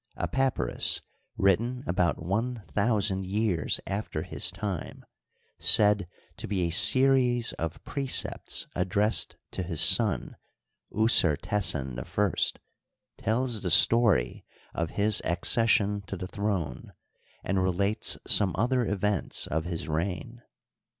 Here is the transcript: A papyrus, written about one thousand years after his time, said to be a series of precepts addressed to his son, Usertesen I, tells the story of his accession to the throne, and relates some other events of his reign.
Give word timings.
A 0.15 0.27
papyrus, 0.27 1.01
written 1.37 1.83
about 1.85 2.19
one 2.19 2.63
thousand 2.73 3.23
years 3.23 3.79
after 3.85 4.23
his 4.23 4.49
time, 4.49 5.05
said 5.59 6.07
to 6.37 6.47
be 6.47 6.63
a 6.63 6.71
series 6.71 7.53
of 7.53 7.83
precepts 7.83 8.65
addressed 8.75 9.35
to 9.51 9.61
his 9.61 9.79
son, 9.79 10.37
Usertesen 10.91 11.99
I, 11.99 13.21
tells 13.21 13.61
the 13.61 13.69
story 13.69 14.43
of 14.73 14.89
his 14.89 15.21
accession 15.23 16.01
to 16.07 16.17
the 16.17 16.27
throne, 16.27 16.93
and 17.43 17.61
relates 17.61 18.17
some 18.25 18.55
other 18.57 18.83
events 18.83 19.45
of 19.45 19.65
his 19.65 19.87
reign. 19.87 20.41